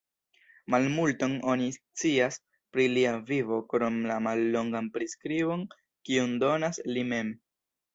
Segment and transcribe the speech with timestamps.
[0.75, 2.41] Malmulton oni scias
[2.77, 7.37] pri lia vivo krom la mallongan priskribon kiun donas li mem.